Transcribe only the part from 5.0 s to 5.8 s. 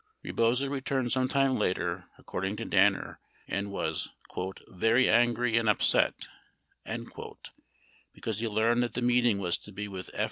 angry and